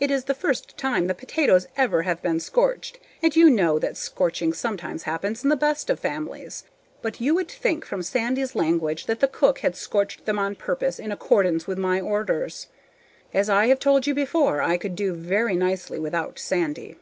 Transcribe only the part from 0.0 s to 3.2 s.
It is the first time the potatoes ever have been scorched,